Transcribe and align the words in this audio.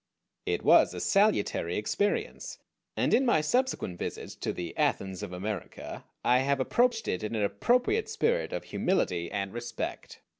It 0.47 0.63
was 0.63 0.95
a 0.95 0.99
salutary 0.99 1.77
experience, 1.77 2.57
and 2.97 3.13
in 3.13 3.23
my 3.23 3.39
subsequent 3.41 3.99
visits 3.99 4.33
to 4.37 4.51
the 4.51 4.75
Athens 4.75 5.21
of 5.21 5.31
America 5.31 6.05
I 6.25 6.39
have 6.39 6.59
approached 6.59 7.07
it 7.07 7.21
in 7.23 7.35
an 7.35 7.43
appropriate 7.43 8.09
spirit 8.09 8.51
of 8.51 8.63
humility 8.63 9.31
and 9.31 9.53
respect. 9.53 10.19